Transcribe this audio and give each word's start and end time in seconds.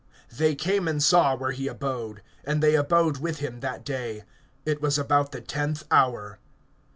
They 0.35 0.55
came 0.55 0.87
and 0.87 0.97
saw 1.03 1.35
where 1.35 1.51
he 1.51 1.67
abode; 1.67 2.23
and 2.43 2.63
they 2.63 2.73
abode 2.73 3.17
with 3.17 3.37
him 3.37 3.59
that 3.59 3.85
day. 3.85 4.23
It 4.65 4.81
was 4.81 4.97
about 4.97 5.31
the 5.31 5.41
tenth 5.41 5.83
hour. 5.91 6.39